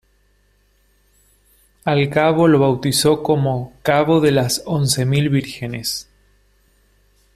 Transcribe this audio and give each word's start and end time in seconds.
Al 1.85 2.09
cabo 2.09 2.47
lo 2.47 2.57
bautizó 2.57 3.21
como 3.21 3.73
"cabo 3.83 4.19
de 4.19 4.31
las 4.31 4.63
Once 4.65 5.05
mil 5.05 5.29
Vírgenes". 5.29 6.09